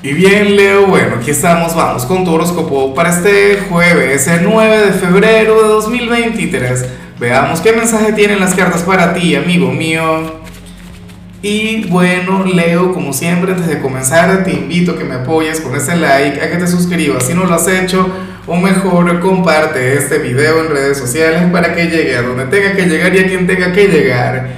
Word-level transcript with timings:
Y 0.00 0.12
bien, 0.12 0.54
Leo, 0.54 0.86
bueno, 0.86 1.16
aquí 1.16 1.32
estamos, 1.32 1.74
vamos 1.74 2.06
con 2.06 2.24
tu 2.24 2.32
horóscopo 2.32 2.94
para 2.94 3.10
este 3.10 3.58
jueves, 3.68 4.28
el 4.28 4.44
9 4.44 4.86
de 4.86 4.92
febrero 4.92 5.60
de 5.60 5.68
2023. 5.70 6.86
Veamos 7.18 7.60
qué 7.60 7.72
mensaje 7.72 8.12
tienen 8.12 8.38
las 8.38 8.54
cartas 8.54 8.82
para 8.84 9.12
ti, 9.12 9.34
amigo 9.34 9.72
mío. 9.72 10.38
Y 11.42 11.88
bueno, 11.88 12.44
Leo, 12.44 12.94
como 12.94 13.12
siempre, 13.12 13.50
antes 13.50 13.66
de 13.66 13.80
comenzar, 13.80 14.44
te 14.44 14.52
invito 14.52 14.92
a 14.92 14.98
que 14.98 15.02
me 15.02 15.16
apoyes 15.16 15.60
con 15.60 15.74
ese 15.74 15.96
like, 15.96 16.40
a 16.42 16.48
que 16.48 16.58
te 16.58 16.68
suscribas 16.68 17.24
si 17.24 17.34
no 17.34 17.46
lo 17.46 17.54
has 17.54 17.66
hecho, 17.66 18.08
o 18.46 18.54
mejor, 18.54 19.18
comparte 19.18 19.94
este 19.94 20.18
video 20.18 20.64
en 20.64 20.70
redes 20.70 20.96
sociales 20.96 21.42
para 21.50 21.74
que 21.74 21.86
llegue 21.86 22.16
a 22.16 22.22
donde 22.22 22.44
tenga 22.44 22.76
que 22.76 22.86
llegar 22.86 23.16
y 23.16 23.18
a 23.18 23.26
quien 23.26 23.48
tenga 23.48 23.72
que 23.72 23.88
llegar. 23.88 24.48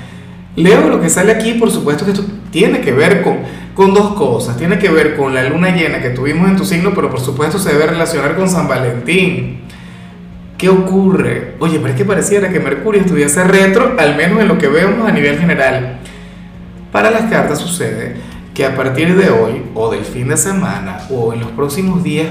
Leo, 0.54 0.86
lo 0.86 1.00
que 1.00 1.08
sale 1.08 1.32
aquí, 1.32 1.54
por 1.54 1.70
supuesto 1.70 2.04
que 2.04 2.10
esto 2.10 2.26
tiene 2.50 2.82
que 2.82 2.92
ver 2.92 3.22
con 3.22 3.38
con 3.80 3.94
dos 3.94 4.12
cosas. 4.12 4.58
Tiene 4.58 4.78
que 4.78 4.90
ver 4.90 5.16
con 5.16 5.32
la 5.32 5.42
luna 5.48 5.74
llena 5.74 6.02
que 6.02 6.10
tuvimos 6.10 6.50
en 6.50 6.54
tu 6.54 6.66
signo, 6.66 6.92
pero 6.94 7.08
por 7.08 7.18
supuesto 7.18 7.58
se 7.58 7.72
debe 7.72 7.86
relacionar 7.86 8.36
con 8.36 8.46
San 8.46 8.68
Valentín. 8.68 9.62
¿Qué 10.58 10.68
ocurre? 10.68 11.54
Oye, 11.60 11.78
pero 11.78 11.88
es 11.88 11.94
que 11.94 12.04
pareciera 12.04 12.50
que 12.50 12.60
Mercurio 12.60 13.00
estuviese 13.00 13.42
retro, 13.42 13.96
al 13.98 14.16
menos 14.16 14.38
en 14.42 14.48
lo 14.48 14.58
que 14.58 14.68
vemos 14.68 15.08
a 15.08 15.12
nivel 15.12 15.38
general. 15.38 15.98
Para 16.92 17.10
las 17.10 17.30
cartas 17.30 17.58
sucede 17.58 18.16
que 18.52 18.66
a 18.66 18.76
partir 18.76 19.16
de 19.16 19.30
hoy, 19.30 19.62
o 19.74 19.90
del 19.90 20.04
fin 20.04 20.28
de 20.28 20.36
semana, 20.36 20.98
o 21.08 21.32
en 21.32 21.40
los 21.40 21.50
próximos 21.52 22.02
días, 22.02 22.28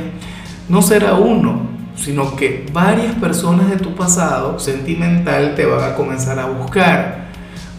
no 0.68 0.84
será 0.84 1.16
uno, 1.16 1.62
sino 1.95 2.35
que 2.35 2.68
varias 2.71 3.16
personas 3.16 3.71
de 3.71 3.77
tu 3.77 3.95
pasado 3.95 4.59
sentimental 4.59 5.55
te 5.55 5.66
van 5.66 5.93
a 5.93 5.95
comenzar 5.95 6.38
a 6.38 6.45
buscar 6.45 7.29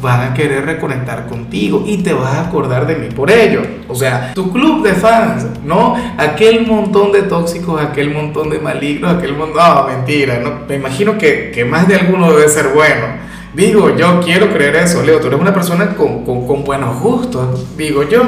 van 0.01 0.31
a 0.31 0.35
querer 0.35 0.65
reconectar 0.65 1.27
contigo 1.27 1.85
y 1.87 1.99
te 1.99 2.13
vas 2.13 2.35
a 2.35 2.47
acordar 2.47 2.87
de 2.87 2.97
mí 2.97 3.09
por 3.09 3.31
ello. 3.31 3.63
O 3.89 3.95
sea, 3.95 4.33
tu 4.35 4.51
club 4.53 4.83
de 4.83 4.95
fans, 4.95 5.47
¿no? 5.65 5.97
Aquel 6.17 6.67
montón 6.67 7.13
de 7.13 7.23
tóxicos, 7.23 7.81
aquel 7.81 8.11
montón 8.11 8.51
de 8.51 8.59
malignos, 8.59 9.15
aquel 9.15 9.37
montón... 9.37 9.59
No, 9.61 9.87
mentira, 9.89 10.39
no, 10.39 10.67
me 10.69 10.77
imagino 10.77 11.19
que, 11.19 11.51
que, 11.55 11.65
más 11.65 11.87
de 11.87 11.97
alguno 11.97 12.33
debe 12.33 12.49
ser 12.49 12.69
bueno. 12.75 13.07
Digo, 13.55 13.97
yo 13.97 14.21
quiero 14.21 14.53
creer 14.53 14.77
eso, 14.77 15.03
Leo, 15.03 15.21
tú 15.21 15.27
eres 15.27 15.41
una 15.41 15.53
persona 15.53 15.95
con, 15.97 16.25
con, 16.25 16.47
con 16.47 16.65
buenos 16.65 17.01
gustos, 17.01 17.77
digo 17.77 18.09
yo. 18.09 18.23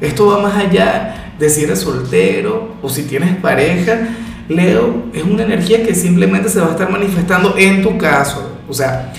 Esto 0.00 0.26
va 0.26 0.42
más 0.42 0.56
allá 0.56 1.32
de 1.38 1.48
si 1.48 1.64
eres 1.64 1.80
soltero 1.80 2.74
o 2.82 2.88
si 2.88 3.04
tienes 3.04 3.34
pareja. 3.36 4.08
Leo, 4.48 5.04
es 5.14 5.24
una 5.24 5.44
energía 5.44 5.82
que 5.84 5.94
simplemente 5.94 6.50
se 6.50 6.60
va 6.60 6.68
a 6.68 6.70
estar 6.72 6.90
manifestando 6.90 7.54
en 7.56 7.82
tu 7.82 7.96
caso. 7.96 8.58
O 8.68 8.74
sea, 8.74 9.12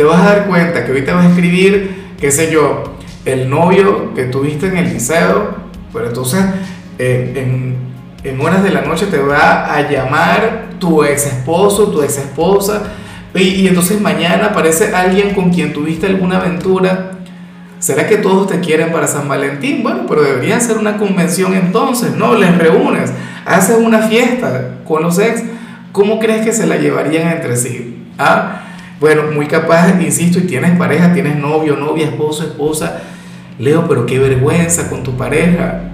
te 0.00 0.04
vas 0.04 0.22
a 0.22 0.34
dar 0.34 0.46
cuenta 0.46 0.82
que 0.82 0.92
ahorita 0.92 1.12
vas 1.12 1.26
a 1.26 1.28
escribir, 1.28 2.14
qué 2.18 2.30
sé 2.30 2.50
yo, 2.50 2.84
el 3.26 3.50
novio 3.50 4.14
que 4.14 4.24
tuviste 4.24 4.68
en 4.68 4.78
el 4.78 4.94
liceo, 4.94 5.56
pero 5.92 6.06
entonces 6.06 6.42
eh, 6.98 7.74
en, 8.24 8.40
horas 8.40 8.62
de 8.62 8.70
la 8.70 8.80
noche 8.80 9.08
te 9.08 9.18
va 9.18 9.74
a 9.74 9.90
llamar 9.90 10.70
tu 10.78 11.04
ex 11.04 11.26
esposo, 11.26 11.88
tu 11.88 12.00
ex 12.00 12.16
esposa, 12.16 12.84
y, 13.34 13.42
y 13.42 13.68
entonces 13.68 14.00
mañana 14.00 14.46
aparece 14.46 14.94
alguien 14.94 15.34
con 15.34 15.50
quien 15.50 15.74
tuviste 15.74 16.06
alguna 16.06 16.38
aventura. 16.38 17.10
¿Será 17.78 18.08
que 18.08 18.16
todos 18.16 18.48
te 18.48 18.60
quieren 18.60 18.92
para 18.92 19.06
San 19.06 19.28
Valentín? 19.28 19.82
Bueno, 19.82 20.06
pero 20.08 20.22
debería 20.22 20.58
ser 20.60 20.78
una 20.78 20.96
convención 20.96 21.52
entonces, 21.52 22.16
¿no? 22.16 22.36
Les 22.36 22.56
reúnes, 22.56 23.12
haces 23.44 23.76
una 23.76 23.98
fiesta 24.08 24.76
con 24.86 25.02
los 25.02 25.18
ex. 25.18 25.42
¿Cómo 25.92 26.18
crees 26.18 26.42
que 26.42 26.54
se 26.54 26.66
la 26.66 26.76
llevarían 26.76 27.28
entre 27.32 27.54
sí? 27.54 28.06
¿Ah? 28.18 28.62
Bueno, 29.00 29.22
muy 29.34 29.46
capaz, 29.46 29.98
insisto, 29.98 30.38
y 30.38 30.42
tienes 30.42 30.76
pareja, 30.76 31.14
tienes 31.14 31.36
novio, 31.36 31.74
novia, 31.74 32.04
esposo, 32.04 32.44
esposa. 32.44 33.00
Leo, 33.58 33.88
pero 33.88 34.04
qué 34.04 34.18
vergüenza 34.18 34.90
con 34.90 35.02
tu 35.02 35.16
pareja. 35.16 35.84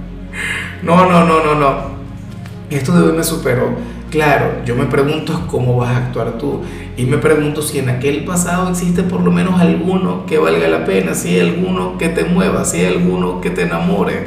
No, 0.82 1.08
no, 1.08 1.24
no, 1.24 1.44
no, 1.44 1.54
no. 1.54 1.96
Esto 2.68 2.92
de 2.92 3.08
hoy 3.08 3.16
me 3.16 3.22
superó. 3.22 3.76
Claro, 4.10 4.62
yo 4.64 4.74
me 4.74 4.86
pregunto 4.86 5.46
cómo 5.46 5.76
vas 5.76 5.90
a 5.90 5.98
actuar 5.98 6.32
tú. 6.32 6.62
Y 6.96 7.04
me 7.04 7.18
pregunto 7.18 7.62
si 7.62 7.78
en 7.78 7.90
aquel 7.90 8.24
pasado 8.24 8.70
existe 8.70 9.04
por 9.04 9.20
lo 9.20 9.30
menos 9.30 9.60
alguno 9.60 10.26
que 10.26 10.38
valga 10.38 10.66
la 10.66 10.84
pena, 10.84 11.14
si 11.14 11.28
hay 11.28 11.48
alguno 11.48 11.98
que 11.98 12.08
te 12.08 12.24
mueva, 12.24 12.64
si 12.64 12.78
hay 12.78 12.86
alguno 12.86 13.40
que 13.40 13.50
te 13.50 13.62
enamore. 13.62 14.26